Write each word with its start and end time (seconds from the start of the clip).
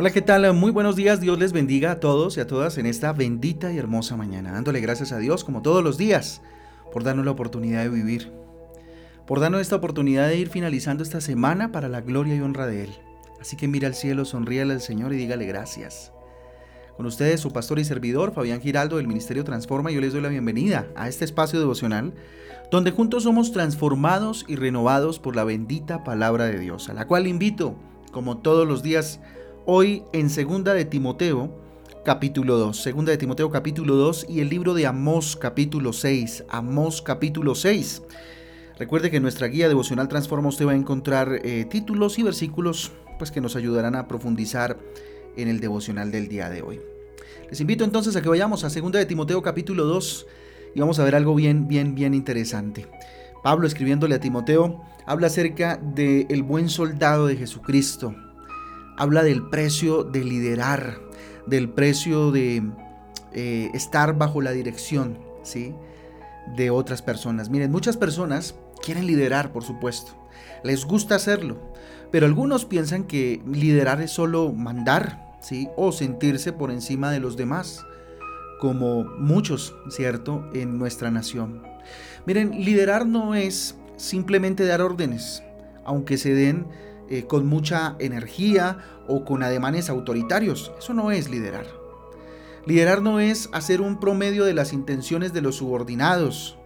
Hola, 0.00 0.12
¿qué 0.12 0.22
tal? 0.22 0.54
Muy 0.54 0.70
buenos 0.70 0.94
días. 0.94 1.20
Dios 1.20 1.40
les 1.40 1.52
bendiga 1.52 1.90
a 1.90 1.98
todos 1.98 2.36
y 2.36 2.40
a 2.40 2.46
todas 2.46 2.78
en 2.78 2.86
esta 2.86 3.12
bendita 3.12 3.72
y 3.72 3.78
hermosa 3.78 4.16
mañana. 4.16 4.52
Dándole 4.52 4.78
gracias 4.80 5.10
a 5.10 5.18
Dios 5.18 5.42
como 5.42 5.60
todos 5.60 5.82
los 5.82 5.98
días 5.98 6.40
por 6.92 7.02
darnos 7.02 7.24
la 7.24 7.32
oportunidad 7.32 7.82
de 7.82 7.88
vivir. 7.88 8.30
Por 9.26 9.40
darnos 9.40 9.60
esta 9.60 9.74
oportunidad 9.74 10.28
de 10.28 10.36
ir 10.36 10.50
finalizando 10.50 11.02
esta 11.02 11.20
semana 11.20 11.72
para 11.72 11.88
la 11.88 12.00
gloria 12.00 12.36
y 12.36 12.40
honra 12.40 12.68
de 12.68 12.84
Él. 12.84 12.90
Así 13.40 13.56
que 13.56 13.66
mira 13.66 13.88
al 13.88 13.96
cielo, 13.96 14.24
sonríale 14.24 14.72
al 14.74 14.82
Señor 14.82 15.12
y 15.14 15.16
dígale 15.16 15.46
gracias. 15.46 16.12
Con 16.96 17.04
ustedes, 17.04 17.40
su 17.40 17.50
pastor 17.50 17.80
y 17.80 17.84
servidor, 17.84 18.32
Fabián 18.32 18.60
Giraldo 18.60 18.98
del 18.98 19.08
Ministerio 19.08 19.42
Transforma, 19.42 19.90
yo 19.90 20.00
les 20.00 20.12
doy 20.12 20.22
la 20.22 20.28
bienvenida 20.28 20.86
a 20.94 21.08
este 21.08 21.24
espacio 21.24 21.58
devocional 21.58 22.14
donde 22.70 22.92
juntos 22.92 23.24
somos 23.24 23.50
transformados 23.50 24.44
y 24.46 24.54
renovados 24.54 25.18
por 25.18 25.34
la 25.34 25.42
bendita 25.42 26.04
palabra 26.04 26.44
de 26.44 26.60
Dios, 26.60 26.88
a 26.88 26.94
la 26.94 27.08
cual 27.08 27.26
invito, 27.26 27.74
como 28.12 28.38
todos 28.38 28.68
los 28.68 28.84
días, 28.84 29.18
hoy 29.70 30.02
en 30.14 30.30
Segunda 30.30 30.72
de 30.72 30.86
Timoteo, 30.86 31.50
capítulo 32.02 32.56
2. 32.56 32.74
Segunda 32.74 33.12
de 33.12 33.18
Timoteo, 33.18 33.50
capítulo 33.50 33.96
2 33.96 34.24
y 34.26 34.40
el 34.40 34.48
libro 34.48 34.72
de 34.72 34.86
Amós, 34.86 35.36
capítulo 35.36 35.92
6. 35.92 36.44
Amós, 36.48 37.02
capítulo 37.02 37.54
6. 37.54 38.00
Recuerde 38.78 39.10
que 39.10 39.18
en 39.18 39.24
nuestra 39.24 39.46
guía 39.46 39.68
devocional 39.68 40.08
Transforma 40.08 40.48
usted 40.48 40.66
va 40.66 40.72
a 40.72 40.74
encontrar 40.74 41.42
eh, 41.44 41.66
títulos 41.66 42.18
y 42.18 42.22
versículos 42.22 42.92
pues, 43.18 43.30
que 43.30 43.42
nos 43.42 43.56
ayudarán 43.56 43.94
a 43.94 44.08
profundizar 44.08 44.78
en 45.36 45.48
el 45.48 45.60
devocional 45.60 46.10
del 46.10 46.28
día 46.28 46.48
de 46.48 46.62
hoy. 46.62 46.80
Les 47.50 47.60
invito 47.60 47.84
entonces 47.84 48.16
a 48.16 48.22
que 48.22 48.30
vayamos 48.30 48.64
a 48.64 48.70
Segunda 48.70 48.98
de 48.98 49.04
Timoteo 49.04 49.42
capítulo 49.42 49.84
2 49.84 50.26
y 50.76 50.80
vamos 50.80 50.98
a 50.98 51.04
ver 51.04 51.14
algo 51.14 51.34
bien, 51.34 51.68
bien, 51.68 51.94
bien 51.94 52.14
interesante. 52.14 52.86
Pablo 53.42 53.66
escribiéndole 53.66 54.14
a 54.14 54.20
Timoteo 54.20 54.80
habla 55.04 55.26
acerca 55.26 55.76
del 55.76 56.42
buen 56.42 56.70
soldado 56.70 57.26
de 57.26 57.36
Jesucristo, 57.36 58.14
habla 58.98 59.22
del 59.22 59.48
precio 59.48 60.02
de 60.02 60.24
liderar, 60.24 60.98
del 61.46 61.70
precio 61.70 62.32
de 62.32 62.62
eh, 63.32 63.70
estar 63.72 64.18
bajo 64.18 64.42
la 64.42 64.50
dirección 64.50 65.18
¿sí? 65.44 65.72
de 66.56 66.70
otras 66.70 67.00
personas. 67.00 67.48
Miren, 67.48 67.70
muchas 67.70 67.96
personas 67.96 68.56
quieren 68.82 69.06
liderar, 69.06 69.52
por 69.52 69.62
supuesto. 69.62 70.12
Les 70.64 70.84
gusta 70.84 71.14
hacerlo. 71.14 71.56
Pero 72.10 72.26
algunos 72.26 72.64
piensan 72.64 73.04
que 73.04 73.40
liderar 73.46 74.00
es 74.00 74.10
solo 74.10 74.52
mandar, 74.52 75.36
¿sí? 75.40 75.68
O 75.76 75.92
sentirse 75.92 76.52
por 76.52 76.70
encima 76.70 77.12
de 77.12 77.20
los 77.20 77.36
demás, 77.36 77.84
como 78.60 79.04
muchos, 79.04 79.74
¿cierto?, 79.90 80.48
en 80.54 80.78
nuestra 80.78 81.10
nación. 81.10 81.62
Miren, 82.26 82.64
liderar 82.64 83.06
no 83.06 83.34
es 83.34 83.76
simplemente 83.96 84.64
dar 84.64 84.80
órdenes, 84.80 85.42
aunque 85.84 86.16
se 86.16 86.32
den 86.32 86.66
eh, 87.10 87.24
con 87.24 87.46
mucha 87.46 87.96
energía 87.98 88.78
o 89.06 89.24
con 89.24 89.42
ademanes 89.42 89.88
autoritarios. 89.88 90.72
Eso 90.78 90.92
no 90.92 91.10
es 91.10 91.30
liderar. 91.30 91.66
Liderar 92.66 93.00
no 93.00 93.18
es 93.18 93.48
hacer 93.52 93.80
un 93.80 93.98
promedio 93.98 94.44
de 94.44 94.52
las 94.52 94.74
intenciones 94.74 95.32
de 95.32 95.40
los 95.40 95.56
subordinados, 95.56 96.58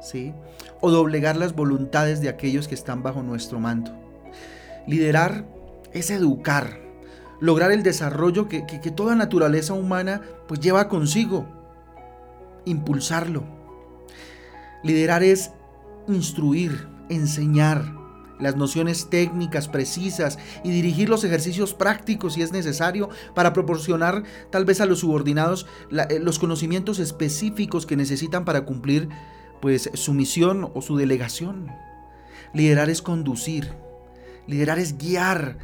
¿sí? 0.00 0.32
O 0.80 0.92
doblegar 0.92 1.36
las 1.36 1.56
voluntades 1.56 2.20
de 2.20 2.28
aquellos 2.28 2.68
que 2.68 2.76
están 2.76 3.02
bajo 3.02 3.24
nuestro 3.24 3.58
mando. 3.58 3.92
Liderar 4.86 5.48
es 5.92 6.12
educar, 6.12 6.78
lograr 7.40 7.72
el 7.72 7.82
desarrollo 7.82 8.48
que, 8.48 8.66
que 8.66 8.90
toda 8.92 9.16
naturaleza 9.16 9.74
humana 9.74 10.22
pues 10.46 10.60
lleva 10.60 10.88
consigo, 10.88 11.46
impulsarlo. 12.64 13.42
Liderar 14.84 15.24
es 15.24 15.50
instruir, 16.06 16.86
enseñar, 17.08 17.97
las 18.38 18.56
nociones 18.56 19.08
técnicas 19.10 19.68
precisas 19.68 20.38
y 20.64 20.70
dirigir 20.70 21.08
los 21.08 21.24
ejercicios 21.24 21.74
prácticos 21.74 22.34
si 22.34 22.42
es 22.42 22.52
necesario 22.52 23.08
para 23.34 23.52
proporcionar 23.52 24.22
tal 24.50 24.64
vez 24.64 24.80
a 24.80 24.86
los 24.86 25.00
subordinados 25.00 25.66
eh, 25.90 26.18
los 26.20 26.38
conocimientos 26.38 26.98
específicos 26.98 27.86
que 27.86 27.96
necesitan 27.96 28.44
para 28.44 28.64
cumplir 28.64 29.08
pues 29.60 29.90
su 29.94 30.14
misión 30.14 30.70
o 30.74 30.82
su 30.82 30.96
delegación. 30.96 31.68
Liderar 32.54 32.88
es 32.90 33.02
conducir, 33.02 33.72
liderar 34.46 34.78
es 34.78 34.96
guiar 34.96 35.58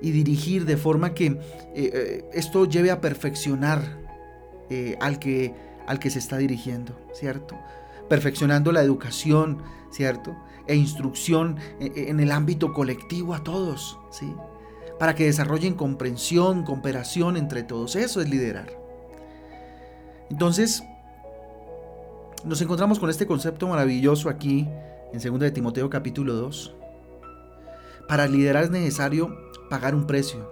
y 0.00 0.12
dirigir 0.12 0.64
de 0.64 0.76
forma 0.76 1.14
que 1.14 1.26
eh, 1.26 1.40
eh, 1.74 2.24
esto 2.32 2.64
lleve 2.66 2.90
a 2.90 3.00
perfeccionar 3.00 4.00
al, 5.00 5.18
que, 5.18 5.54
al 5.86 5.98
que 5.98 6.08
se 6.08 6.18
está 6.18 6.38
dirigiendo, 6.38 6.98
¿cierto? 7.12 7.58
Perfeccionando 8.12 8.72
la 8.72 8.82
educación, 8.82 9.62
¿cierto? 9.90 10.36
e 10.66 10.74
instrucción 10.76 11.56
e, 11.80 11.86
e, 11.94 12.10
en 12.10 12.20
el 12.20 12.30
ámbito 12.30 12.72
colectivo 12.72 13.34
a 13.34 13.42
todos, 13.42 13.98
¿sí? 14.10 14.34
Para 14.98 15.14
que 15.14 15.24
desarrollen 15.24 15.74
comprensión, 15.74 16.64
cooperación 16.64 17.36
entre 17.36 17.62
todos. 17.62 17.96
Eso 17.96 18.20
es 18.20 18.28
liderar. 18.28 18.70
Entonces, 20.30 20.82
nos 22.44 22.60
encontramos 22.60 22.98
con 22.98 23.10
este 23.10 23.26
concepto 23.26 23.66
maravilloso 23.66 24.28
aquí 24.28 24.68
en 25.12 25.20
2 25.20 25.40
de 25.40 25.50
Timoteo 25.50 25.90
capítulo 25.90 26.34
2. 26.34 26.74
Para 28.08 28.26
liderar 28.26 28.64
es 28.64 28.70
necesario 28.70 29.36
pagar 29.68 29.94
un 29.94 30.06
precio. 30.06 30.48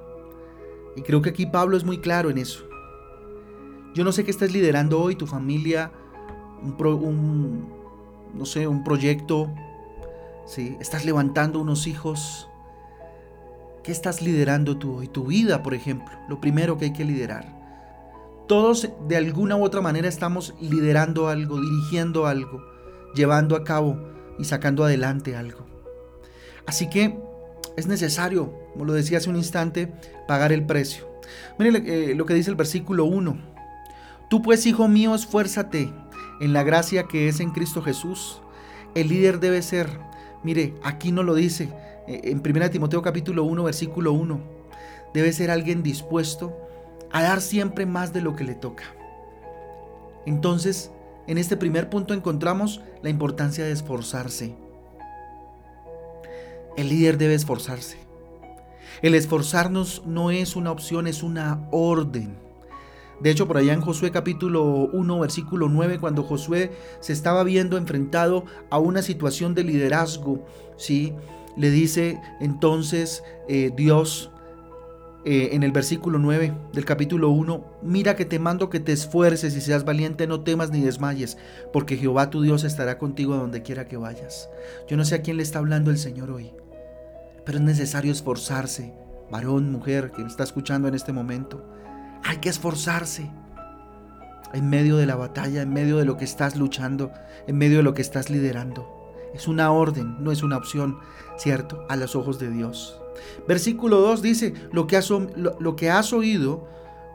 Y 0.96 1.02
creo 1.02 1.22
que 1.22 1.30
aquí 1.30 1.46
Pablo 1.46 1.76
es 1.76 1.84
muy 1.84 1.98
claro 1.98 2.30
en 2.30 2.38
eso. 2.38 2.64
Yo 3.94 4.04
no 4.04 4.12
sé 4.12 4.24
qué 4.24 4.30
estás 4.30 4.52
liderando 4.52 5.00
hoy, 5.00 5.14
tu 5.14 5.26
familia, 5.26 5.92
un, 6.62 7.68
no 8.34 8.44
sé, 8.44 8.66
un 8.66 8.84
proyecto, 8.84 9.50
Estás 10.80 11.04
levantando 11.04 11.60
unos 11.60 11.86
hijos. 11.86 12.48
¿Qué 13.84 13.92
estás 13.92 14.20
liderando 14.20 14.76
tú 14.76 14.96
hoy? 14.96 15.06
Tu 15.06 15.24
vida, 15.26 15.62
por 15.62 15.74
ejemplo. 15.74 16.10
Lo 16.28 16.40
primero 16.40 16.76
que 16.76 16.86
hay 16.86 16.92
que 16.92 17.04
liderar. 17.04 17.56
Todos 18.48 18.88
de 19.06 19.16
alguna 19.16 19.56
u 19.56 19.62
otra 19.62 19.80
manera 19.80 20.08
estamos 20.08 20.54
liderando 20.60 21.28
algo, 21.28 21.60
dirigiendo 21.60 22.26
algo, 22.26 22.60
llevando 23.14 23.54
a 23.54 23.62
cabo 23.62 23.96
y 24.40 24.44
sacando 24.44 24.84
adelante 24.84 25.36
algo. 25.36 25.66
Así 26.66 26.90
que 26.90 27.16
es 27.76 27.86
necesario, 27.86 28.52
como 28.72 28.86
lo 28.86 28.92
decía 28.92 29.18
hace 29.18 29.30
un 29.30 29.36
instante, 29.36 29.92
pagar 30.26 30.52
el 30.52 30.66
precio. 30.66 31.08
Miren 31.60 31.84
eh, 31.86 32.14
lo 32.16 32.26
que 32.26 32.34
dice 32.34 32.50
el 32.50 32.56
versículo 32.56 33.04
1. 33.04 33.38
Tú 34.28 34.42
pues, 34.42 34.66
hijo 34.66 34.88
mío, 34.88 35.14
esfuérzate 35.14 35.92
en 36.40 36.52
la 36.52 36.62
gracia 36.62 37.04
que 37.04 37.28
es 37.28 37.40
en 37.40 37.50
Cristo 37.50 37.82
Jesús. 37.82 38.42
El 38.94 39.08
líder 39.08 39.38
debe 39.38 39.62
ser 39.62 40.10
Mire, 40.42 40.74
aquí 40.82 41.12
no 41.12 41.22
lo 41.22 41.34
dice. 41.34 41.68
Eh, 42.06 42.22
en 42.24 42.42
1 42.44 42.70
Timoteo 42.70 43.02
capítulo 43.02 43.44
1, 43.44 43.64
versículo 43.64 44.12
1. 44.12 44.40
Debe 45.12 45.32
ser 45.32 45.50
alguien 45.50 45.82
dispuesto 45.82 46.56
a 47.12 47.22
dar 47.22 47.40
siempre 47.40 47.86
más 47.86 48.12
de 48.12 48.22
lo 48.22 48.36
que 48.36 48.44
le 48.44 48.54
toca. 48.54 48.84
Entonces, 50.24 50.90
en 51.26 51.38
este 51.38 51.56
primer 51.56 51.90
punto 51.90 52.14
encontramos 52.14 52.80
la 53.02 53.10
importancia 53.10 53.64
de 53.64 53.72
esforzarse. 53.72 54.54
El 56.76 56.88
líder 56.88 57.18
debe 57.18 57.34
esforzarse. 57.34 57.98
El 59.02 59.14
esforzarnos 59.14 60.02
no 60.06 60.30
es 60.30 60.56
una 60.56 60.70
opción, 60.70 61.06
es 61.06 61.22
una 61.22 61.66
orden. 61.70 62.36
De 63.20 63.30
hecho, 63.30 63.46
por 63.46 63.58
allá 63.58 63.74
en 63.74 63.82
Josué 63.82 64.10
capítulo 64.10 64.88
1, 64.92 65.20
versículo 65.20 65.68
9, 65.68 65.98
cuando 65.98 66.22
Josué 66.22 66.72
se 67.00 67.12
estaba 67.12 67.44
viendo 67.44 67.76
enfrentado 67.76 68.44
a 68.70 68.78
una 68.78 69.02
situación 69.02 69.54
de 69.54 69.64
liderazgo, 69.64 70.44
¿sí? 70.76 71.12
le 71.56 71.70
dice 71.70 72.20
entonces 72.40 73.22
eh, 73.48 73.70
Dios 73.76 74.30
eh, 75.26 75.50
en 75.52 75.62
el 75.62 75.72
versículo 75.72 76.18
9 76.18 76.54
del 76.72 76.84
capítulo 76.86 77.28
1, 77.28 77.64
mira 77.82 78.16
que 78.16 78.24
te 78.24 78.38
mando 78.38 78.70
que 78.70 78.80
te 78.80 78.92
esfuerces 78.92 79.54
y 79.54 79.60
seas 79.60 79.84
valiente, 79.84 80.26
no 80.26 80.40
temas 80.40 80.70
ni 80.70 80.80
desmayes, 80.80 81.36
porque 81.74 81.98
Jehová 81.98 82.30
tu 82.30 82.40
Dios 82.40 82.64
estará 82.64 82.96
contigo 82.96 83.36
donde 83.36 83.62
quiera 83.62 83.86
que 83.86 83.98
vayas. 83.98 84.48
Yo 84.88 84.96
no 84.96 85.04
sé 85.04 85.16
a 85.16 85.22
quién 85.22 85.36
le 85.36 85.42
está 85.42 85.58
hablando 85.58 85.90
el 85.90 85.98
Señor 85.98 86.30
hoy, 86.30 86.52
pero 87.44 87.58
es 87.58 87.64
necesario 87.64 88.12
esforzarse, 88.12 88.94
varón, 89.30 89.70
mujer 89.70 90.10
que 90.10 90.22
me 90.22 90.28
está 90.28 90.44
escuchando 90.44 90.88
en 90.88 90.94
este 90.94 91.12
momento. 91.12 91.62
Hay 92.24 92.38
que 92.38 92.48
esforzarse 92.48 93.30
en 94.52 94.68
medio 94.68 94.96
de 94.96 95.06
la 95.06 95.16
batalla, 95.16 95.62
en 95.62 95.72
medio 95.72 95.98
de 95.98 96.04
lo 96.04 96.16
que 96.16 96.24
estás 96.24 96.56
luchando, 96.56 97.12
en 97.46 97.56
medio 97.56 97.78
de 97.78 97.82
lo 97.82 97.94
que 97.94 98.02
estás 98.02 98.30
liderando. 98.30 99.14
Es 99.34 99.46
una 99.46 99.70
orden, 99.70 100.16
no 100.22 100.32
es 100.32 100.42
una 100.42 100.56
opción, 100.56 100.98
¿cierto? 101.36 101.84
A 101.88 101.96
los 101.96 102.16
ojos 102.16 102.38
de 102.38 102.50
Dios. 102.50 103.00
Versículo 103.46 104.00
2 104.00 104.22
dice, 104.22 104.54
lo 104.72 104.86
que 104.86 104.96
has, 105.90 106.12
oído 106.12 106.68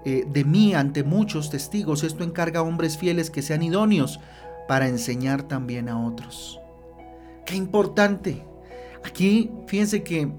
eh, 0.05 0.25
de 0.27 0.43
mí 0.43 0.73
ante 0.73 1.03
muchos 1.03 1.49
testigos, 1.49 2.03
esto 2.03 2.23
encarga 2.23 2.61
a 2.61 2.63
hombres 2.63 2.97
fieles 2.97 3.29
que 3.29 3.41
sean 3.41 3.63
idóneos 3.63 4.19
para 4.67 4.87
enseñar 4.87 5.43
también 5.43 5.89
a 5.89 6.05
otros. 6.05 6.59
Qué 7.45 7.55
importante. 7.55 8.43
Aquí 9.03 9.51
fíjense 9.67 10.03
que 10.03 10.31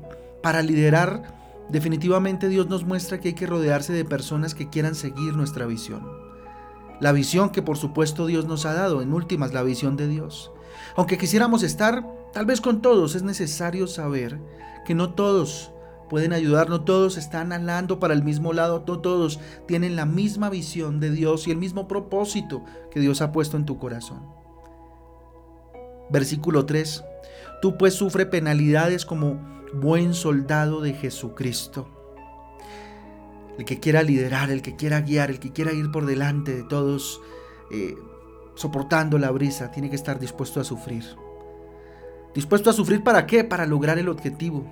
para 0.42 0.62
liderar 0.62 1.35
Definitivamente 1.68 2.48
Dios 2.48 2.68
nos 2.68 2.84
muestra 2.84 3.18
que 3.20 3.28
hay 3.28 3.34
que 3.34 3.46
rodearse 3.46 3.92
de 3.92 4.04
personas 4.04 4.54
que 4.54 4.68
quieran 4.68 4.94
seguir 4.94 5.34
nuestra 5.34 5.66
visión. 5.66 6.06
La 7.00 7.12
visión 7.12 7.50
que 7.50 7.62
por 7.62 7.76
supuesto 7.76 8.26
Dios 8.26 8.46
nos 8.46 8.66
ha 8.66 8.72
dado, 8.72 9.02
en 9.02 9.12
últimas 9.12 9.52
la 9.52 9.62
visión 9.62 9.96
de 9.96 10.08
Dios. 10.08 10.52
Aunque 10.96 11.18
quisiéramos 11.18 11.62
estar 11.62 12.06
tal 12.32 12.46
vez 12.46 12.60
con 12.60 12.82
todos, 12.82 13.14
es 13.14 13.22
necesario 13.22 13.86
saber 13.86 14.38
que 14.84 14.94
no 14.94 15.14
todos 15.14 15.72
pueden 16.08 16.32
ayudarnos, 16.32 16.84
todos 16.84 17.16
están 17.16 17.52
hablando 17.52 17.98
para 17.98 18.14
el 18.14 18.22
mismo 18.22 18.52
lado, 18.52 18.82
todos 18.82 19.40
tienen 19.66 19.96
la 19.96 20.06
misma 20.06 20.50
visión 20.50 21.00
de 21.00 21.10
Dios 21.10 21.48
y 21.48 21.50
el 21.50 21.56
mismo 21.56 21.88
propósito 21.88 22.64
que 22.90 23.00
Dios 23.00 23.20
ha 23.20 23.32
puesto 23.32 23.56
en 23.56 23.66
tu 23.66 23.78
corazón. 23.78 24.22
Versículo 26.10 26.64
3. 26.64 27.04
Tú 27.60 27.76
pues 27.76 27.94
sufre 27.94 28.26
penalidades 28.26 29.04
como 29.04 29.40
buen 29.80 30.14
soldado 30.14 30.80
de 30.80 30.94
Jesucristo. 30.94 31.88
El 33.58 33.64
que 33.64 33.80
quiera 33.80 34.02
liderar, 34.02 34.50
el 34.50 34.62
que 34.62 34.76
quiera 34.76 35.00
guiar, 35.00 35.30
el 35.30 35.38
que 35.38 35.52
quiera 35.52 35.72
ir 35.72 35.90
por 35.90 36.06
delante 36.06 36.54
de 36.54 36.62
todos, 36.62 37.20
eh, 37.70 37.96
soportando 38.54 39.18
la 39.18 39.30
brisa, 39.30 39.70
tiene 39.70 39.88
que 39.88 39.96
estar 39.96 40.18
dispuesto 40.18 40.60
a 40.60 40.64
sufrir. 40.64 41.04
¿Dispuesto 42.34 42.68
a 42.68 42.74
sufrir 42.74 43.02
para 43.02 43.26
qué? 43.26 43.44
Para 43.44 43.64
lograr 43.64 43.98
el 43.98 44.08
objetivo. 44.08 44.66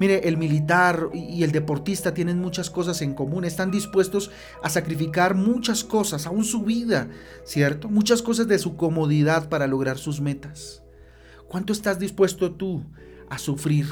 Mire, 0.00 0.28
el 0.28 0.36
militar 0.36 1.10
y 1.12 1.42
el 1.42 1.52
deportista 1.52 2.14
tienen 2.14 2.40
muchas 2.40 2.70
cosas 2.70 3.02
en 3.02 3.14
común, 3.14 3.44
están 3.44 3.70
dispuestos 3.70 4.30
a 4.62 4.70
sacrificar 4.70 5.34
muchas 5.34 5.84
cosas, 5.84 6.26
aún 6.26 6.44
su 6.44 6.62
vida, 6.62 7.08
¿cierto? 7.44 7.88
Muchas 7.88 8.22
cosas 8.22 8.48
de 8.48 8.58
su 8.58 8.76
comodidad 8.76 9.48
para 9.48 9.66
lograr 9.66 9.98
sus 9.98 10.20
metas. 10.20 10.82
¿Cuánto 11.48 11.72
estás 11.72 11.98
dispuesto 11.98 12.52
tú 12.52 12.84
a 13.28 13.38
sufrir? 13.38 13.86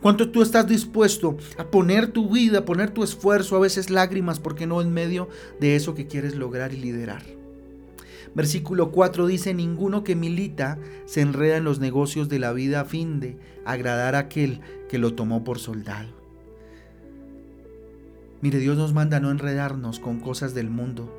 ¿Cuánto 0.00 0.30
tú 0.30 0.42
estás 0.42 0.66
dispuesto 0.66 1.36
a 1.58 1.64
poner 1.64 2.08
tu 2.08 2.28
vida, 2.30 2.60
a 2.60 2.64
poner 2.64 2.90
tu 2.90 3.02
esfuerzo, 3.04 3.56
a 3.56 3.60
veces 3.60 3.90
lágrimas, 3.90 4.40
porque 4.40 4.66
no 4.66 4.80
en 4.80 4.92
medio 4.92 5.28
de 5.60 5.76
eso 5.76 5.94
que 5.94 6.06
quieres 6.06 6.34
lograr 6.34 6.72
y 6.72 6.78
liderar? 6.78 7.22
Versículo 8.34 8.90
4 8.92 9.26
dice, 9.26 9.52
ninguno 9.52 10.04
que 10.04 10.16
milita 10.16 10.78
se 11.04 11.20
enreda 11.20 11.58
en 11.58 11.64
los 11.64 11.80
negocios 11.80 12.28
de 12.28 12.38
la 12.38 12.52
vida 12.52 12.80
a 12.80 12.84
fin 12.84 13.20
de 13.20 13.36
agradar 13.64 14.14
a 14.14 14.20
aquel 14.20 14.60
que 14.88 14.98
lo 14.98 15.14
tomó 15.14 15.44
por 15.44 15.58
soldado. 15.58 16.08
Mire, 18.40 18.58
Dios 18.58 18.76
nos 18.76 18.92
manda 18.92 19.20
no 19.20 19.30
enredarnos 19.30 20.00
con 20.00 20.18
cosas 20.18 20.54
del 20.54 20.70
mundo, 20.70 21.14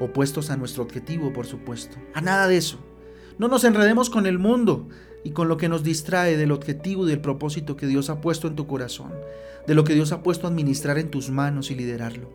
opuestos 0.00 0.50
a 0.50 0.56
nuestro 0.56 0.82
objetivo, 0.82 1.32
por 1.32 1.46
supuesto. 1.46 1.98
A 2.14 2.20
nada 2.20 2.48
de 2.48 2.56
eso. 2.56 2.78
No 3.38 3.46
nos 3.46 3.62
enredemos 3.64 4.10
con 4.10 4.26
el 4.26 4.38
mundo 4.38 4.88
y 5.28 5.32
con 5.32 5.46
lo 5.46 5.58
que 5.58 5.68
nos 5.68 5.84
distrae 5.84 6.38
del 6.38 6.52
objetivo 6.52 7.06
y 7.06 7.10
del 7.10 7.20
propósito 7.20 7.76
que 7.76 7.86
Dios 7.86 8.08
ha 8.08 8.22
puesto 8.22 8.48
en 8.48 8.56
tu 8.56 8.66
corazón, 8.66 9.12
de 9.66 9.74
lo 9.74 9.84
que 9.84 9.92
Dios 9.92 10.10
ha 10.12 10.22
puesto 10.22 10.46
a 10.46 10.50
administrar 10.50 10.96
en 10.96 11.10
tus 11.10 11.28
manos 11.28 11.70
y 11.70 11.74
liderarlo. 11.74 12.30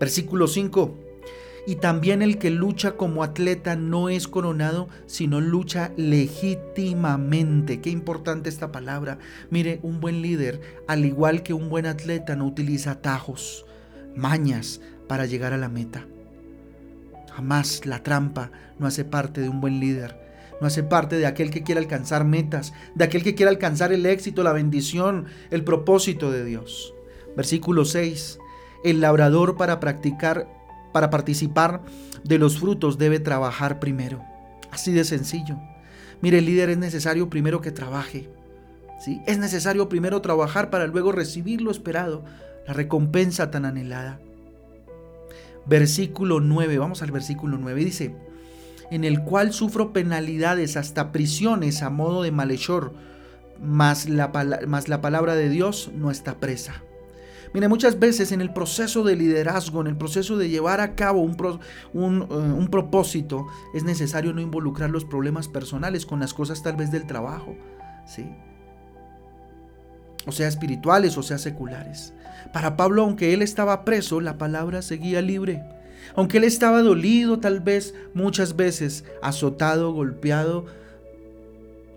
Versículo 0.00 0.48
5 0.48 0.92
y 1.68 1.76
también 1.76 2.22
el 2.22 2.38
que 2.38 2.50
lucha 2.50 2.96
como 2.96 3.22
atleta 3.22 3.76
no 3.76 4.08
es 4.08 4.26
coronado, 4.26 4.88
sino 5.06 5.40
lucha 5.40 5.92
legítimamente. 5.96 7.80
Qué 7.80 7.90
importante 7.90 8.48
esta 8.48 8.72
palabra. 8.72 9.18
Mire, 9.50 9.78
un 9.84 10.00
buen 10.00 10.20
líder, 10.20 10.60
al 10.88 11.04
igual 11.04 11.44
que 11.44 11.54
un 11.54 11.68
buen 11.68 11.86
atleta, 11.86 12.34
no 12.34 12.46
utiliza 12.46 12.92
atajos, 12.92 13.66
mañas 14.16 14.80
para 15.06 15.26
llegar 15.26 15.52
a 15.52 15.58
la 15.58 15.68
meta. 15.68 16.06
Jamás 17.32 17.86
la 17.86 18.02
trampa 18.02 18.50
no 18.80 18.88
hace 18.88 19.04
parte 19.04 19.40
de 19.40 19.48
un 19.48 19.60
buen 19.60 19.78
líder. 19.78 20.25
No 20.60 20.66
hace 20.66 20.82
parte 20.82 21.16
de 21.16 21.26
aquel 21.26 21.50
que 21.50 21.62
quiere 21.62 21.80
alcanzar 21.80 22.24
metas, 22.24 22.72
de 22.94 23.04
aquel 23.04 23.22
que 23.22 23.34
quiere 23.34 23.50
alcanzar 23.50 23.92
el 23.92 24.06
éxito, 24.06 24.42
la 24.42 24.52
bendición, 24.52 25.26
el 25.50 25.64
propósito 25.64 26.30
de 26.30 26.44
Dios. 26.44 26.94
Versículo 27.36 27.84
6. 27.84 28.38
El 28.84 29.00
labrador 29.00 29.56
para 29.56 29.80
practicar 29.80 30.48
para 30.96 31.10
participar 31.10 31.82
de 32.24 32.38
los 32.38 32.58
frutos 32.58 32.96
debe 32.96 33.20
trabajar 33.20 33.78
primero. 33.80 34.24
Así 34.70 34.92
de 34.92 35.04
sencillo. 35.04 35.58
Mire, 36.22 36.38
el 36.38 36.46
líder 36.46 36.70
es 36.70 36.78
necesario 36.78 37.28
primero 37.28 37.60
que 37.60 37.70
trabaje. 37.70 38.30
¿sí? 39.04 39.20
Es 39.26 39.36
necesario 39.36 39.90
primero 39.90 40.22
trabajar 40.22 40.70
para 40.70 40.86
luego 40.86 41.12
recibir 41.12 41.60
lo 41.60 41.70
esperado, 41.70 42.24
la 42.66 42.72
recompensa 42.72 43.50
tan 43.50 43.66
anhelada. 43.66 44.20
Versículo 45.66 46.40
9, 46.40 46.78
vamos 46.78 47.02
al 47.02 47.10
versículo 47.10 47.58
9, 47.58 47.84
dice, 47.84 48.16
en 48.90 49.04
el 49.04 49.22
cual 49.22 49.52
sufro 49.52 49.92
penalidades 49.92 50.76
hasta 50.76 51.12
prisiones 51.12 51.82
a 51.82 51.90
modo 51.90 52.22
de 52.22 52.32
malhechor, 52.32 52.94
mas 53.60 54.08
la, 54.08 54.30
la 54.86 55.00
palabra 55.00 55.34
de 55.34 55.48
Dios 55.48 55.90
no 55.94 56.10
está 56.10 56.38
presa. 56.38 56.82
Mire, 57.54 57.68
muchas 57.68 57.98
veces 57.98 58.32
en 58.32 58.40
el 58.40 58.52
proceso 58.52 59.02
de 59.02 59.16
liderazgo, 59.16 59.80
en 59.80 59.86
el 59.86 59.96
proceso 59.96 60.36
de 60.36 60.48
llevar 60.50 60.80
a 60.80 60.94
cabo 60.94 61.22
un, 61.22 61.36
un, 61.94 62.22
eh, 62.22 62.34
un 62.34 62.68
propósito, 62.68 63.46
es 63.72 63.82
necesario 63.82 64.32
no 64.34 64.40
involucrar 64.40 64.90
los 64.90 65.04
problemas 65.04 65.48
personales 65.48 66.04
con 66.04 66.20
las 66.20 66.34
cosas 66.34 66.62
tal 66.62 66.76
vez 66.76 66.90
del 66.90 67.06
trabajo, 67.06 67.56
¿sí? 68.06 68.26
O 70.26 70.32
sea, 70.32 70.48
espirituales 70.48 71.16
o 71.16 71.22
sea, 71.22 71.38
seculares. 71.38 72.12
Para 72.52 72.76
Pablo, 72.76 73.04
aunque 73.04 73.32
él 73.32 73.42
estaba 73.42 73.84
preso, 73.84 74.20
la 74.20 74.38
palabra 74.38 74.82
seguía 74.82 75.22
libre. 75.22 75.62
Aunque 76.14 76.38
él 76.38 76.44
estaba 76.44 76.82
dolido, 76.82 77.38
tal 77.38 77.60
vez 77.60 77.94
muchas 78.14 78.56
veces, 78.56 79.04
azotado, 79.22 79.92
golpeado, 79.92 80.66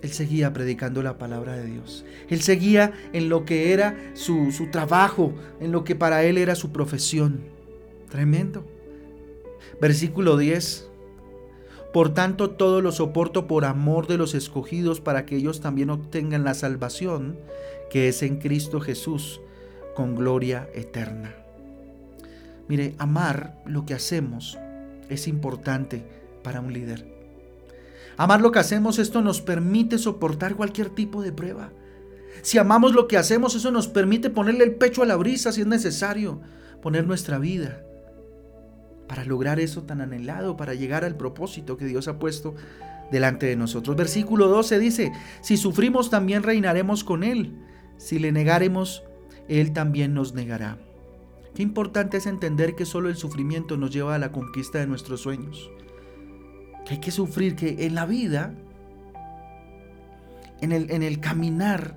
él 0.02 0.12
seguía 0.12 0.54
predicando 0.54 1.04
la 1.04 1.18
palabra 1.18 1.56
de 1.56 1.66
Dios. 1.66 2.06
Él 2.30 2.42
seguía 2.42 2.94
en 3.14 3.30
lo 3.30 3.46
que 3.46 3.74
era 3.74 3.98
su, 4.14 4.52
su, 4.52 4.72
trabajo, 4.72 5.34
en 5.60 5.72
lo 5.72 5.84
que 5.84 5.96
para 5.96 6.24
él 6.24 6.38
era 6.38 6.56
su 6.56 6.72
profesión. 6.72 7.42
Tremendo. 8.10 8.66
Versículo 9.82 10.38
10. 10.38 10.90
Por 11.94 12.14
tanto, 12.14 12.52
todo 12.52 12.82
lo 12.82 12.92
soporto 12.92 13.48
por 13.48 13.66
amor 13.66 14.08
de 14.08 14.18
los 14.18 14.36
escogidos 14.36 15.02
para 15.02 15.26
que 15.26 15.36
ellos 15.36 15.60
también 15.60 15.90
obtengan 15.90 16.44
la 16.44 16.54
salvación 16.54 17.38
que 17.90 18.08
es 18.08 18.22
en 18.22 18.38
Cristo 18.38 18.80
Jesús 18.80 19.42
con 19.96 20.16
gloria 20.16 20.70
eterna. 20.74 21.36
Mire, 22.70 22.96
amar 23.00 23.62
lo 23.66 23.86
que 23.86 23.96
hacemos 23.96 24.58
es 25.10 25.28
importante 25.28 26.06
para 26.44 26.62
un 26.62 26.72
líder. 26.72 27.06
Amar 28.16 28.42
lo 28.42 28.52
que 28.52 28.60
hacemos, 28.60 29.00
esto 29.00 29.22
nos 29.22 29.42
permite 29.42 29.98
soportar 29.98 30.56
cualquier 30.56 30.90
tipo 30.90 31.22
de 31.22 31.32
prueba. 31.32 31.72
Si 32.44 32.58
amamos 32.58 32.94
lo 32.94 33.08
que 33.08 33.18
hacemos, 33.18 33.56
eso 33.56 33.72
nos 33.72 33.88
permite 33.88 34.30
ponerle 34.30 34.64
el 34.64 34.76
pecho 34.76 35.02
a 35.02 35.06
la 35.06 35.16
brisa 35.16 35.52
si 35.52 35.62
es 35.62 35.68
necesario, 35.68 36.42
poner 36.82 37.08
nuestra 37.08 37.40
vida 37.40 37.84
para 39.08 39.26
lograr 39.26 39.60
eso 39.60 39.82
tan 39.82 40.02
anhelado, 40.02 40.56
para 40.56 40.76
llegar 40.76 41.04
al 41.04 41.18
propósito 41.18 41.76
que 41.76 41.86
Dios 41.86 42.08
ha 42.08 42.20
puesto 42.20 42.54
delante 43.12 43.48
de 43.48 43.56
nosotros. 43.56 43.96
Versículo 43.96 44.48
12 44.48 44.78
dice, 44.78 45.12
si 45.42 45.58
sufrimos 45.58 46.12
también 46.12 46.44
reinaremos 46.44 47.04
con 47.04 47.24
Él, 47.24 47.58
si 47.98 48.20
le 48.20 48.32
negaremos, 48.32 49.04
Él 49.48 49.74
también 49.74 50.14
nos 50.14 50.36
negará. 50.36 50.78
Qué 51.56 51.64
importante 51.64 52.18
es 52.18 52.26
entender 52.26 52.76
que 52.76 52.86
solo 52.86 53.10
el 53.10 53.16
sufrimiento 53.16 53.78
nos 53.78 53.92
lleva 53.92 54.16
a 54.16 54.20
la 54.20 54.32
conquista 54.32 54.80
de 54.80 54.88
nuestros 54.88 55.22
sueños 55.22 55.70
que 56.90 56.96
hay 56.96 57.00
que 57.02 57.12
sufrir, 57.12 57.56
que 57.56 57.86
en 57.86 57.94
la 57.94 58.08
vida, 58.08 58.56
en 60.60 60.72
el, 60.72 60.90
en 60.90 61.04
el 61.04 61.20
caminar, 61.20 61.96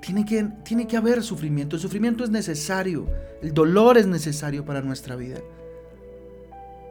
tiene 0.00 0.24
que, 0.24 0.48
tiene 0.64 0.86
que 0.86 0.96
haber 0.96 1.22
sufrimiento. 1.22 1.76
El 1.76 1.82
sufrimiento 1.82 2.24
es 2.24 2.30
necesario, 2.30 3.06
el 3.42 3.52
dolor 3.52 3.98
es 3.98 4.06
necesario 4.06 4.64
para 4.64 4.80
nuestra 4.80 5.16
vida. 5.16 5.38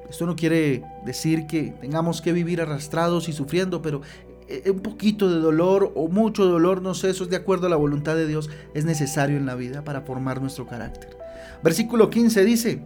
Esto 0.07 0.27
no 0.27 0.35
quiere 0.35 0.83
decir 1.05 1.47
que 1.47 1.73
tengamos 1.81 2.21
que 2.21 2.31
vivir 2.31 2.61
arrastrados 2.61 3.27
y 3.27 3.33
sufriendo, 3.33 3.81
pero 3.81 4.01
eh, 4.47 4.69
un 4.69 4.81
poquito 4.81 5.31
de 5.33 5.39
dolor 5.39 5.91
o 5.95 6.07
mucho 6.07 6.45
dolor, 6.45 6.81
no 6.81 6.93
sé, 6.93 7.09
eso 7.09 7.23
es 7.23 7.29
de 7.31 7.37
acuerdo 7.37 7.67
a 7.67 7.69
la 7.69 7.75
voluntad 7.75 8.15
de 8.15 8.27
Dios, 8.27 8.49
es 8.73 8.85
necesario 8.85 9.37
en 9.37 9.47
la 9.47 9.55
vida 9.55 9.83
para 9.83 10.01
formar 10.01 10.41
nuestro 10.41 10.67
carácter. 10.67 11.18
Versículo 11.63 12.09
15 12.09 12.45
dice, 12.45 12.81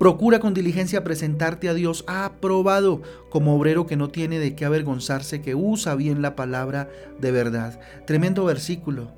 Procura 0.00 0.40
con 0.40 0.54
diligencia 0.54 1.04
presentarte 1.04 1.68
a 1.68 1.74
Dios 1.74 2.04
aprobado 2.06 3.02
como 3.28 3.54
obrero 3.54 3.86
que 3.86 3.98
no 3.98 4.08
tiene 4.08 4.38
de 4.38 4.54
qué 4.54 4.64
avergonzarse, 4.64 5.42
que 5.42 5.54
usa 5.54 5.94
bien 5.94 6.22
la 6.22 6.34
palabra 6.36 6.88
de 7.20 7.30
verdad. 7.30 7.78
Tremendo 8.06 8.46
versículo. 8.46 9.12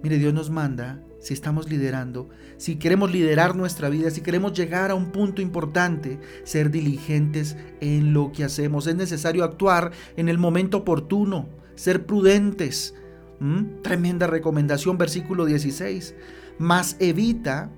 Mire, 0.00 0.18
Dios 0.18 0.32
nos 0.32 0.48
manda, 0.48 1.02
si 1.18 1.34
estamos 1.34 1.68
liderando, 1.68 2.28
si 2.56 2.76
queremos 2.76 3.10
liderar 3.10 3.56
nuestra 3.56 3.88
vida, 3.88 4.10
si 4.10 4.20
queremos 4.20 4.52
llegar 4.52 4.92
a 4.92 4.94
un 4.94 5.10
punto 5.10 5.42
importante, 5.42 6.20
ser 6.44 6.70
diligentes 6.70 7.56
en 7.80 8.14
lo 8.14 8.30
que 8.30 8.44
hacemos. 8.44 8.86
Es 8.86 8.94
necesario 8.94 9.42
actuar 9.42 9.90
en 10.16 10.28
el 10.28 10.38
momento 10.38 10.78
oportuno, 10.78 11.48
ser 11.74 12.06
prudentes. 12.06 12.94
¿Mm? 13.40 13.82
Tremenda 13.82 14.28
recomendación, 14.28 14.98
versículo 14.98 15.46
16. 15.46 16.14
Mas 16.58 16.96
evita 17.00 17.72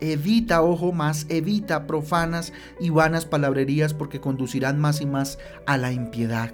Evita, 0.00 0.62
ojo 0.62 0.92
más, 0.92 1.26
evita 1.28 1.86
profanas 1.86 2.52
y 2.80 2.90
vanas 2.90 3.26
palabrerías 3.26 3.94
porque 3.94 4.20
conducirán 4.20 4.78
más 4.78 5.00
y 5.00 5.06
más 5.06 5.38
a 5.66 5.76
la 5.76 5.92
impiedad. 5.92 6.52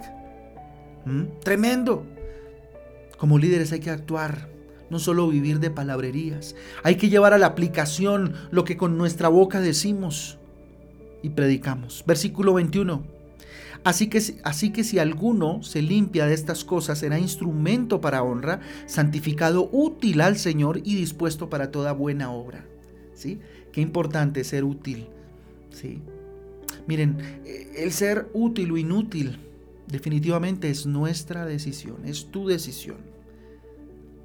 ¿Mm? 1.05 1.39
Tremendo. 1.43 2.05
Como 3.17 3.37
líderes 3.37 3.71
hay 3.71 3.79
que 3.79 3.91
actuar, 3.91 4.49
no 4.89 4.99
solo 4.99 5.27
vivir 5.27 5.59
de 5.59 5.71
palabrerías. 5.71 6.55
Hay 6.83 6.95
que 6.95 7.09
llevar 7.09 7.33
a 7.33 7.37
la 7.37 7.47
aplicación 7.47 8.33
lo 8.51 8.63
que 8.63 8.77
con 8.77 8.97
nuestra 8.97 9.29
boca 9.29 9.61
decimos 9.61 10.37
y 11.21 11.29
predicamos. 11.29 12.03
Versículo 12.05 12.53
21. 12.53 13.15
Así 13.83 14.07
que, 14.07 14.19
así 14.43 14.71
que 14.71 14.83
si 14.83 14.97
alguno 14.97 15.61
se 15.61 15.83
limpia 15.83 16.25
de 16.25 16.33
estas 16.33 16.65
cosas, 16.65 16.99
será 16.99 17.19
instrumento 17.19 18.01
para 18.01 18.23
honra, 18.23 18.59
santificado, 18.87 19.69
útil 19.71 20.21
al 20.21 20.37
Señor 20.37 20.79
y 20.83 20.95
dispuesto 20.95 21.49
para 21.49 21.69
toda 21.69 21.91
buena 21.91 22.31
obra. 22.31 22.65
¿Sí? 23.15 23.39
Qué 23.71 23.81
importante 23.81 24.43
ser 24.43 24.63
útil. 24.63 25.07
¿Sí? 25.71 26.01
Miren, 26.87 27.17
el 27.75 27.91
ser 27.91 28.29
útil 28.33 28.71
o 28.71 28.77
inútil 28.77 29.39
definitivamente 29.87 30.69
es 30.69 30.85
nuestra 30.85 31.45
decisión, 31.45 32.05
es 32.05 32.27
tu 32.27 32.47
decisión. 32.47 32.97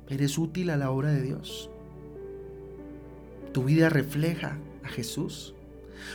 ¿Eres 0.08 0.36
útil 0.38 0.70
a 0.70 0.76
la 0.76 0.90
obra 0.90 1.10
de 1.12 1.22
Dios? 1.22 1.70
¿Tu 3.52 3.64
vida 3.64 3.88
refleja 3.88 4.58
a 4.82 4.88
Jesús? 4.88 5.54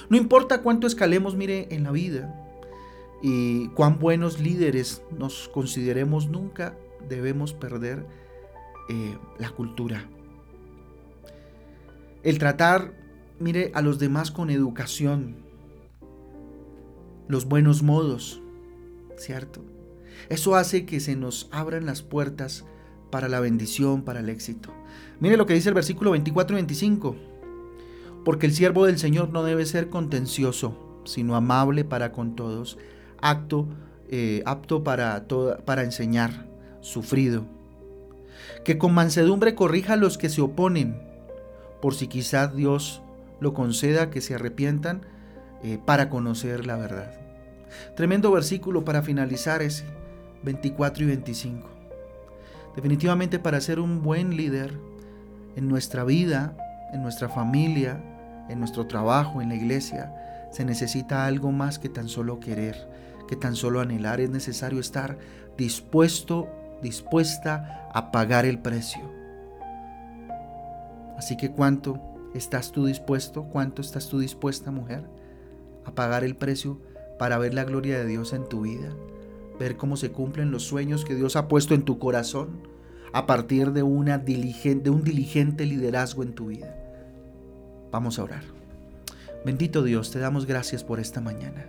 No 0.09 0.17
importa 0.17 0.61
cuánto 0.61 0.87
escalemos, 0.87 1.35
mire, 1.35 1.67
en 1.71 1.83
la 1.83 1.91
vida, 1.91 2.45
y 3.21 3.69
cuán 3.69 3.99
buenos 3.99 4.39
líderes 4.39 5.01
nos 5.17 5.47
consideremos, 5.49 6.29
nunca 6.29 6.77
debemos 7.07 7.53
perder 7.53 8.05
eh, 8.89 9.17
la 9.39 9.49
cultura. 9.49 10.07
El 12.25 12.39
tratar, 12.39 12.91
mire, 13.39 13.71
a 13.75 13.83
los 13.83 13.99
demás 13.99 14.31
con 14.31 14.49
educación, 14.49 15.35
los 17.27 17.45
buenos 17.45 17.83
modos, 17.83 18.41
¿cierto? 19.15 19.63
Eso 20.29 20.55
hace 20.55 20.87
que 20.87 20.99
se 20.99 21.15
nos 21.15 21.47
abran 21.51 21.85
las 21.85 22.01
puertas 22.01 22.65
para 23.11 23.29
la 23.29 23.39
bendición, 23.39 24.01
para 24.01 24.21
el 24.21 24.29
éxito. 24.29 24.73
Mire 25.19 25.37
lo 25.37 25.45
que 25.45 25.53
dice 25.53 25.69
el 25.69 25.75
versículo 25.75 26.09
24 26.11 26.55
y 26.55 26.57
25. 26.57 27.15
Porque 28.25 28.47
el 28.47 28.53
siervo 28.53 28.87
del 28.87 28.97
Señor 28.97 29.29
no 29.29 29.43
debe 29.43 29.67
ser 29.67 29.89
contencioso, 29.89 31.03
sino 31.05 31.35
amable 31.35 31.83
para 31.85 32.11
con 32.11 32.35
todos, 32.35 32.79
acto, 33.21 33.67
eh, 34.09 34.41
apto 34.47 34.83
para, 34.83 35.27
para 35.63 35.83
enseñar, 35.83 36.47
sufrido. 36.81 37.45
Que 38.63 38.79
con 38.79 38.95
mansedumbre 38.95 39.53
corrija 39.53 39.93
a 39.93 39.97
los 39.97 40.17
que 40.17 40.29
se 40.29 40.41
oponen, 40.41 41.13
por 41.85 41.93
si 41.93 42.07
quizás 42.07 42.55
Dios 42.55 43.03
lo 43.39 43.53
conceda 43.53 44.09
que 44.09 44.19
se 44.19 44.33
arrepientan 44.33 45.03
eh, 45.61 45.77
para 45.85 46.09
conocer 46.09 46.65
la 46.65 46.77
verdad. 46.77 47.11
Tremendo 47.95 48.31
versículo 48.31 48.83
para 48.83 49.03
finalizar 49.03 49.61
ese 49.61 49.83
24 50.41 51.03
y 51.03 51.07
25. 51.09 51.69
Definitivamente 52.75 53.37
para 53.37 53.61
ser 53.61 53.79
un 53.79 54.01
buen 54.01 54.35
líder 54.35 54.73
en 55.55 55.67
nuestra 55.67 56.03
vida, 56.03 56.57
en 56.91 57.03
nuestra 57.03 57.29
familia, 57.29 58.01
en 58.49 58.57
nuestro 58.57 58.87
trabajo, 58.87 59.39
en 59.39 59.49
la 59.49 59.55
iglesia, 59.55 60.11
se 60.51 60.65
necesita 60.65 61.27
algo 61.27 61.51
más 61.51 61.77
que 61.77 61.89
tan 61.89 62.09
solo 62.09 62.39
querer, 62.39 62.89
que 63.27 63.35
tan 63.35 63.55
solo 63.55 63.79
anhelar, 63.79 64.21
es 64.21 64.31
necesario 64.31 64.79
estar 64.79 65.19
dispuesto, 65.55 66.49
dispuesta 66.81 67.87
a 67.93 68.11
pagar 68.11 68.47
el 68.47 68.57
precio. 68.57 69.24
Así 71.17 71.37
que 71.37 71.51
¿cuánto 71.51 71.99
estás 72.33 72.71
tú 72.71 72.85
dispuesto? 72.85 73.43
¿Cuánto 73.43 73.81
estás 73.81 74.09
tú 74.09 74.19
dispuesta, 74.19 74.71
mujer, 74.71 75.03
a 75.85 75.93
pagar 75.93 76.23
el 76.23 76.35
precio 76.35 76.79
para 77.17 77.37
ver 77.37 77.53
la 77.53 77.63
gloria 77.63 77.97
de 77.97 78.05
Dios 78.05 78.33
en 78.33 78.47
tu 78.47 78.61
vida? 78.61 78.89
Ver 79.59 79.77
cómo 79.77 79.97
se 79.97 80.11
cumplen 80.11 80.51
los 80.51 80.63
sueños 80.63 81.05
que 81.05 81.15
Dios 81.15 81.35
ha 81.35 81.47
puesto 81.47 81.73
en 81.73 81.83
tu 81.83 81.99
corazón 81.99 82.49
a 83.13 83.25
partir 83.25 83.71
de, 83.71 83.83
una 83.83 84.17
diligente, 84.17 84.85
de 84.85 84.89
un 84.89 85.03
diligente 85.03 85.65
liderazgo 85.65 86.23
en 86.23 86.33
tu 86.33 86.47
vida. 86.47 86.75
Vamos 87.91 88.19
a 88.19 88.23
orar. 88.23 88.43
Bendito 89.45 89.83
Dios, 89.83 90.11
te 90.11 90.19
damos 90.19 90.45
gracias 90.45 90.83
por 90.83 90.99
esta 90.99 91.21
mañana. 91.21 91.65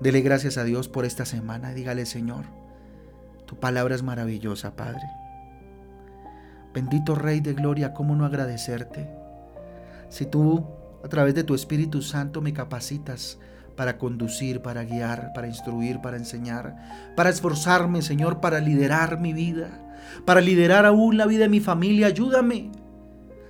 Dele 0.00 0.20
gracias 0.20 0.58
a 0.58 0.64
Dios 0.64 0.88
por 0.88 1.04
esta 1.04 1.24
semana. 1.24 1.72
Dígale, 1.72 2.06
Señor, 2.06 2.44
tu 3.46 3.56
palabra 3.56 3.94
es 3.94 4.02
maravillosa, 4.02 4.74
Padre. 4.74 5.02
Bendito 6.74 7.14
Rey 7.14 7.38
de 7.38 7.54
Gloria, 7.54 7.94
¿cómo 7.94 8.16
no 8.16 8.26
agradecerte? 8.26 9.08
Si 10.08 10.26
tú, 10.26 10.66
a 11.04 11.08
través 11.08 11.36
de 11.36 11.44
tu 11.44 11.54
Espíritu 11.54 12.02
Santo, 12.02 12.40
me 12.40 12.52
capacitas 12.52 13.38
para 13.76 13.96
conducir, 13.96 14.60
para 14.60 14.82
guiar, 14.82 15.32
para 15.34 15.46
instruir, 15.46 16.00
para 16.00 16.16
enseñar, 16.16 17.14
para 17.14 17.30
esforzarme, 17.30 18.02
Señor, 18.02 18.40
para 18.40 18.58
liderar 18.58 19.20
mi 19.20 19.32
vida, 19.32 19.70
para 20.24 20.40
liderar 20.40 20.84
aún 20.84 21.16
la 21.16 21.26
vida 21.26 21.44
de 21.44 21.48
mi 21.48 21.60
familia, 21.60 22.08
ayúdame. 22.08 22.72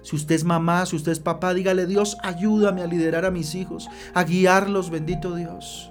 Si 0.03 0.17
usted 0.17 0.35
es 0.35 0.45
mamá, 0.45 0.85
si 0.85 0.97
usted 0.97 1.13
es 1.13 1.21
papá, 1.21 1.55
dígale 1.55 1.87
Dios, 1.87 2.19
ayúdame 2.23 2.83
a 2.83 2.87
liderar 2.87 3.25
a 3.25 3.31
mis 3.31 3.55
hijos, 3.55 3.89
a 4.13 4.23
guiarlos, 4.25 4.91
bendito 4.91 5.35
Dios. 5.35 5.91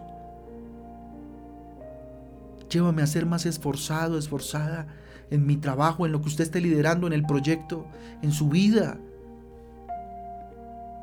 Llévame 2.70 3.02
a 3.02 3.08
ser 3.08 3.26
más 3.26 3.48
esforzado, 3.48 4.20
esforzada 4.20 4.86
en 5.30 5.46
mi 5.46 5.58
trabajo, 5.58 6.06
en 6.06 6.12
lo 6.12 6.22
que 6.22 6.28
usted 6.28 6.44
esté 6.44 6.62
liderando, 6.62 7.08
en 7.08 7.14
el 7.14 7.24
proyecto, 7.24 7.86
en 8.22 8.32
su 8.32 8.50
vida. 8.50 8.98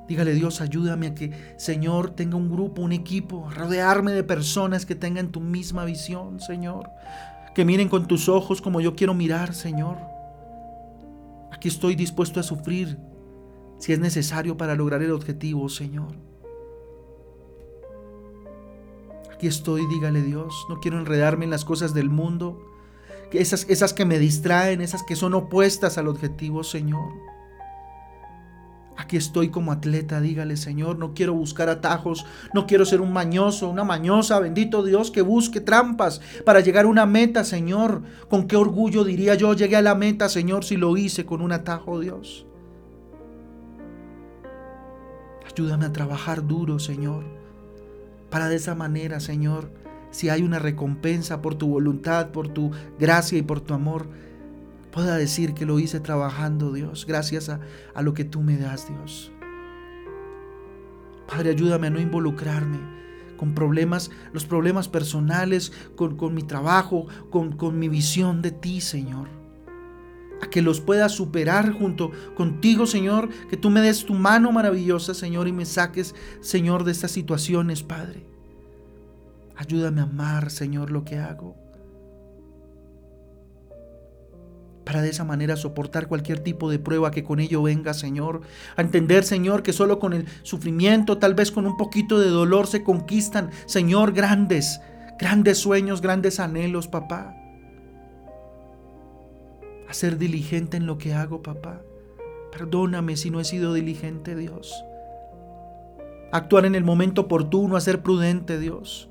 Dígale 0.09 0.35
Dios, 0.35 0.61
ayúdame 0.61 1.07
a 1.07 1.15
que, 1.15 1.33
Señor, 1.57 2.11
tenga 2.11 2.37
un 2.37 2.51
grupo, 2.51 2.83
un 2.83 2.93
equipo, 2.93 3.49
rodearme 3.51 4.13
de 4.13 4.25
personas 4.25 4.85
que 4.85 4.97
tengan 4.97 5.31
tu 5.31 5.41
misma 5.41 5.85
visión, 5.85 6.41
Señor. 6.41 6.91
Que 7.55 7.65
miren 7.65 7.89
con 7.89 8.07
tus 8.07 8.29
ojos 8.29 8.61
como 8.61 8.81
yo 8.81 8.97
quiero 8.97 9.15
mirar, 9.15 9.55
Señor. 9.55 9.99
Aquí 11.53 11.69
estoy 11.69 11.95
dispuesto 11.95 12.41
a 12.41 12.43
sufrir 12.43 12.99
si 13.79 13.93
es 13.93 13.99
necesario 13.99 14.57
para 14.57 14.75
lograr 14.75 15.03
el 15.03 15.13
objetivo, 15.13 15.69
Señor. 15.69 16.13
Aquí 19.33 19.47
estoy, 19.47 19.87
dígale 19.87 20.23
Dios, 20.23 20.67
no 20.69 20.81
quiero 20.81 20.99
enredarme 20.99 21.45
en 21.47 21.51
las 21.51 21.65
cosas 21.65 21.95
del 21.95 22.11
mundo, 22.11 22.61
esas, 23.33 23.67
esas 23.69 23.93
que 23.93 24.05
me 24.05 24.19
distraen, 24.19 24.81
esas 24.81 25.03
que 25.03 25.17
son 25.17 25.35
opuestas 25.35 25.99
al 25.99 26.09
objetivo, 26.09 26.65
Señor. 26.65 27.13
Aquí 28.97 29.17
estoy 29.17 29.49
como 29.49 29.73
atleta, 29.73 30.21
dígale 30.21 30.57
Señor, 30.57 30.99
no 30.99 31.15
quiero 31.15 31.33
buscar 31.33 31.71
atajos, 31.71 32.27
no 32.53 32.67
quiero 32.67 32.85
ser 32.85 33.01
un 33.01 33.13
mañoso, 33.13 33.71
una 33.71 33.83
mañosa, 33.83 34.39
bendito 34.41 34.85
Dios, 34.85 35.11
que 35.11 35.23
busque 35.23 35.61
trampas 35.61 36.21
para 36.45 36.61
llegar 36.61 36.85
a 36.85 36.89
una 36.89 37.07
meta, 37.07 37.43
Señor. 37.45 38.03
Con 38.29 38.47
qué 38.47 38.57
orgullo 38.57 39.03
diría 39.05 39.35
yo, 39.35 39.55
llegué 39.55 39.77
a 39.77 39.83
la 39.83 39.95
meta, 39.95 40.29
Señor, 40.29 40.65
si 40.65 40.77
lo 40.77 40.97
hice 40.97 41.25
con 41.25 41.41
un 41.41 41.53
atajo, 41.53 41.99
Dios. 41.99 42.47
Ayúdame 45.51 45.87
a 45.87 45.93
trabajar 45.93 46.47
duro, 46.47 46.79
Señor 46.79 47.41
para 48.31 48.49
de 48.49 48.57
esa 48.57 48.75
manera, 48.75 49.21
Señor, 49.21 49.71
si 50.11 50.29
hay 50.29 50.43
una 50.43 50.59
recompensa 50.59 51.41
por 51.41 51.55
tu 51.55 51.69
voluntad, 51.69 52.31
por 52.31 52.49
tu 52.49 52.71
gracia 52.99 53.39
y 53.39 53.43
por 53.43 53.61
tu 53.61 53.75
amor, 53.75 54.09
pueda 54.91 55.17
decir 55.17 55.55
que 55.55 55.67
lo 55.67 55.79
hice 55.79 56.01
trabajando, 56.01 56.73
Dios, 56.73 57.07
gracias 57.07 57.49
a, 57.49 57.61
lo 58.03 58.15
que 58.15 58.25
tú 58.25 58.41
me 58.41 58.57
das, 58.57 58.89
Dios. 58.89 59.33
Padre, 61.29 61.51
ayúdame 61.51 61.87
a 61.87 61.91
no 61.91 62.01
involucrarme 62.01 62.79
con 63.37 63.55
problemas, 63.55 64.11
los 64.33 64.45
problemas 64.45 64.89
personales, 64.89 65.73
con, 65.97 66.35
mi 66.35 66.43
trabajo, 66.43 67.07
con, 67.31 67.53
con 67.53 67.79
mi 67.79 67.89
visión 67.89 68.43
de 68.43 68.51
ti, 68.51 68.81
Señor. 68.81 69.29
A 70.43 70.51
que 70.51 70.61
los 70.61 70.81
pueda 70.81 71.09
superar 71.09 71.73
junto 71.73 72.11
contigo, 72.35 72.87
Señor, 72.87 73.29
que 73.49 73.57
tú 73.57 73.71
me 73.71 73.81
des 73.81 74.05
tu 74.05 74.15
mano 74.15 74.53
maravillosa, 74.53 75.15
Señor, 75.15 75.49
y 75.49 75.53
me 75.53 75.67
saques, 75.67 76.15
Señor, 76.41 76.85
de 76.85 76.93
estas 76.93 77.13
situaciones, 77.13 77.83
Padre. 77.83 78.27
Ayúdame 79.61 80.01
a 80.01 80.05
amar, 80.05 80.51
Señor, 80.51 80.91
lo 80.91 81.05
que 81.05 81.19
hago. 81.19 81.55
Para 84.87 85.03
de 85.03 85.11
esa 85.11 85.23
manera 85.23 85.55
soportar 85.55 86.09
cualquier 86.09 86.41
tipo 86.41 86.71
de 86.71 86.79
prueba 86.79 87.11
que 87.11 87.25
con 87.25 87.41
ello 87.41 87.63
venga, 87.63 87.93
Señor. 87.93 88.41
A 88.77 88.81
entender, 88.81 89.23
Señor, 89.23 89.63
que 89.63 89.75
solo 89.75 89.99
con 89.99 90.15
el 90.15 90.25
sufrimiento, 90.45 91.19
tal 91.19 91.35
vez 91.35 91.53
con 91.53 91.67
un 91.67 91.77
poquito 91.77 92.19
de 92.19 92.31
dolor, 92.31 92.69
se 92.69 92.83
conquistan, 92.83 93.51
Señor, 93.67 94.13
grandes, 94.13 94.81
grandes 95.19 95.59
sueños, 95.59 96.01
grandes 96.01 96.41
anhelos, 96.41 96.89
papá. 96.89 97.37
A 99.91 99.93
ser 99.93 100.17
diligente 100.17 100.79
en 100.79 100.87
lo 100.87 100.97
que 100.97 101.13
hago, 101.13 101.43
papá. 101.43 101.83
Perdóname 102.51 103.19
si 103.19 103.31
no 103.31 103.41
he 103.41 103.45
sido 103.45 103.75
diligente, 103.75 104.35
Dios. 104.35 104.83
Actuar 106.33 106.65
en 106.65 106.77
el 106.77 106.83
momento 106.83 107.21
oportuno, 107.21 107.77
a 107.77 107.83
ser 107.83 108.03
prudente, 108.03 108.59
Dios 108.59 109.10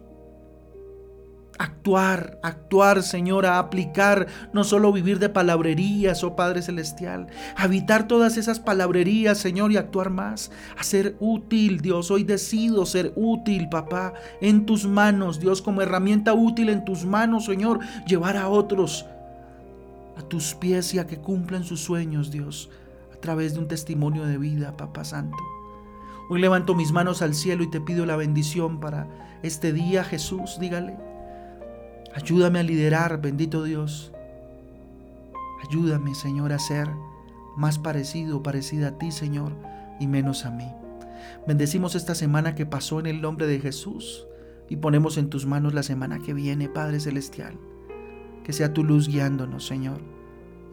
actuar, 1.59 2.39
actuar, 2.41 3.03
Señor, 3.03 3.45
a 3.45 3.59
aplicar, 3.59 4.27
no 4.53 4.63
solo 4.63 4.93
vivir 4.93 5.19
de 5.19 5.27
palabrerías, 5.27 6.23
oh 6.23 6.35
Padre 6.35 6.61
Celestial, 6.61 7.27
habitar 7.57 8.07
todas 8.07 8.37
esas 8.37 8.61
palabrerías, 8.61 9.37
Señor, 9.37 9.71
y 9.73 9.77
actuar 9.77 10.09
más, 10.09 10.51
a 10.77 10.83
ser 10.83 11.17
útil, 11.19 11.81
Dios. 11.81 12.11
Hoy 12.11 12.23
decido 12.23 12.85
ser 12.85 13.11
útil, 13.17 13.67
papá, 13.69 14.13
en 14.39 14.65
tus 14.65 14.87
manos, 14.87 15.41
Dios, 15.41 15.61
como 15.61 15.81
herramienta 15.81 16.33
útil 16.33 16.69
en 16.69 16.85
tus 16.85 17.05
manos, 17.05 17.45
Señor, 17.45 17.79
llevar 18.07 18.37
a 18.37 18.47
otros 18.47 19.05
a 20.17 20.21
tus 20.21 20.53
pies 20.55 20.93
y 20.93 20.99
a 20.99 21.07
que 21.07 21.17
cumplan 21.17 21.63
sus 21.63 21.81
sueños, 21.81 22.31
Dios, 22.31 22.69
a 23.13 23.19
través 23.19 23.53
de 23.53 23.59
un 23.59 23.67
testimonio 23.67 24.25
de 24.25 24.37
vida, 24.37 24.75
Papá 24.77 25.03
Santo. 25.03 25.37
Hoy 26.29 26.39
levanto 26.39 26.75
mis 26.75 26.91
manos 26.91 27.21
al 27.21 27.33
cielo 27.33 27.63
y 27.63 27.69
te 27.69 27.81
pido 27.81 28.05
la 28.05 28.15
bendición 28.15 28.79
para 28.79 29.07
este 29.43 29.73
día, 29.73 30.03
Jesús, 30.03 30.57
dígale. 30.59 31.08
Ayúdame 32.21 32.59
a 32.59 32.63
liderar, 32.63 33.21
bendito 33.21 33.63
Dios. 33.63 34.11
Ayúdame, 35.65 36.13
Señor, 36.15 36.51
a 36.51 36.59
ser 36.59 36.89
más 37.55 37.79
parecido, 37.79 38.43
parecida 38.43 38.89
a 38.89 38.97
ti, 38.97 39.11
Señor, 39.11 39.53
y 40.01 40.07
menos 40.07 40.45
a 40.45 40.51
mí. 40.51 40.69
Bendecimos 41.47 41.95
esta 41.95 42.15
semana 42.15 42.55
que 42.55 42.65
pasó 42.65 42.99
en 42.99 43.05
el 43.05 43.21
nombre 43.21 43.47
de 43.47 43.61
Jesús 43.61 44.27
y 44.67 44.75
ponemos 44.75 45.17
en 45.17 45.29
tus 45.29 45.45
manos 45.45 45.73
la 45.73 45.81
semana 45.81 46.19
que 46.19 46.33
viene, 46.33 46.67
Padre 46.67 46.99
Celestial. 46.99 47.57
Que 48.43 48.51
sea 48.51 48.73
tu 48.73 48.83
luz 48.83 49.07
guiándonos, 49.07 49.65
Señor, 49.65 50.01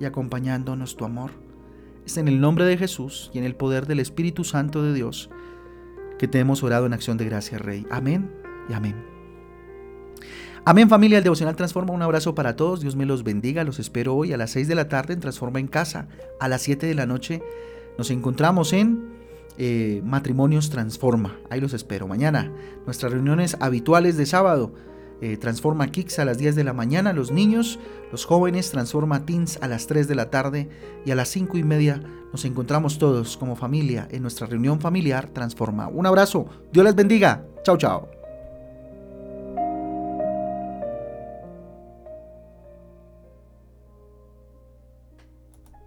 y 0.01 0.05
acompañándonos 0.05 0.97
tu 0.97 1.05
amor. 1.05 1.31
Es 2.05 2.17
en 2.17 2.27
el 2.27 2.41
nombre 2.41 2.65
de 2.65 2.77
Jesús 2.77 3.31
y 3.33 3.39
en 3.39 3.45
el 3.45 3.55
poder 3.55 3.87
del 3.87 4.01
Espíritu 4.01 4.43
Santo 4.43 4.83
de 4.83 4.95
Dios 4.95 5.31
que 6.19 6.27
te 6.27 6.41
hemos 6.41 6.65
orado 6.65 6.87
en 6.87 6.93
acción 6.93 7.19
de 7.19 7.27
gracia, 7.27 7.59
Rey. 7.59 7.87
Amén 7.89 8.33
y 8.69 8.73
amén. 8.73 9.16
Amén 10.69 10.89
familia, 10.89 11.19
el 11.19 11.23
devocional 11.23 11.55
Transforma, 11.55 11.93
un 11.93 12.03
abrazo 12.03 12.35
para 12.35 12.57
todos, 12.57 12.81
Dios 12.81 12.97
me 12.97 13.07
los 13.07 13.23
bendiga, 13.23 13.63
los 13.63 13.79
espero 13.79 14.17
hoy 14.17 14.33
a 14.33 14.37
las 14.37 14.51
6 14.51 14.67
de 14.67 14.75
la 14.75 14.89
tarde 14.89 15.15
en 15.15 15.21
Transforma 15.21 15.61
en 15.61 15.69
Casa, 15.69 16.09
a 16.41 16.49
las 16.49 16.63
7 16.63 16.89
de 16.89 16.95
la 16.97 17.07
noche 17.07 17.41
nos 17.97 18.11
encontramos 18.11 18.73
en 18.73 19.13
eh, 19.59 20.03
Matrimonios 20.05 20.69
Transforma. 20.69 21.39
Ahí 21.51 21.61
los 21.61 21.73
espero. 21.73 22.09
Mañana, 22.09 22.51
nuestras 22.85 23.13
reuniones 23.13 23.57
habituales 23.61 24.17
de 24.17 24.27
sábado. 24.27 24.75
Eh, 25.21 25.37
Transforma 25.37 25.87
Kicks 25.87 26.19
a 26.19 26.25
las 26.25 26.37
10 26.37 26.57
de 26.57 26.65
la 26.65 26.73
mañana, 26.73 27.13
los 27.13 27.31
niños, 27.31 27.79
los 28.11 28.25
jóvenes, 28.25 28.73
Transforma 28.73 29.25
Teens 29.25 29.61
a 29.63 29.69
las 29.69 29.87
3 29.87 30.09
de 30.09 30.15
la 30.17 30.31
tarde 30.31 30.69
y 31.07 31.13
a 31.13 31.15
las 31.15 31.29
5 31.29 31.59
y 31.59 31.63
media 31.63 32.03
nos 32.33 32.45
encontramos 32.45 32.99
todos 32.99 33.37
como 33.37 33.55
familia 33.55 34.09
en 34.11 34.21
nuestra 34.21 34.49
reunión 34.49 34.81
familiar 34.81 35.29
Transforma. 35.29 35.87
Un 35.87 36.07
abrazo, 36.07 36.47
Dios 36.73 36.85
les 36.85 36.97
bendiga, 36.97 37.47
chao 37.63 37.79
chao. 37.79 38.16